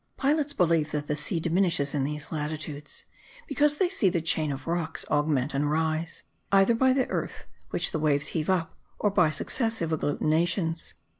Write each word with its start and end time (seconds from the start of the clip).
Pilots 0.17 0.51
believe 0.51 0.89
that 0.93 1.05
the 1.05 1.15
sea 1.15 1.39
diminishes 1.39 1.93
in 1.93 2.03
these 2.03 2.31
latitudes, 2.31 3.05
because 3.47 3.77
they 3.77 3.87
see 3.87 4.09
the 4.09 4.19
chain 4.19 4.51
of 4.51 4.65
rocks 4.65 5.05
augment 5.11 5.53
and 5.53 5.69
rise, 5.69 6.23
either 6.51 6.73
by 6.73 6.91
the 6.91 7.07
earth 7.09 7.45
which 7.69 7.91
the 7.91 7.99
waves 7.99 8.29
heave 8.29 8.49
up, 8.49 8.75
or 8.97 9.11
by 9.11 9.29
successive 9.29 9.91
agglutinations. 9.91 10.95